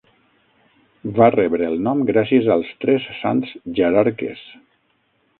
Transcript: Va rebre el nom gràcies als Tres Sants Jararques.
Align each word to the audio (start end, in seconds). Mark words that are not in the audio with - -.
Va 1.17 1.25
rebre 1.33 1.67
el 1.71 1.75
nom 1.87 2.01
gràcies 2.07 2.49
als 2.55 2.71
Tres 2.85 3.05
Sants 3.19 3.53
Jararques. 3.81 4.41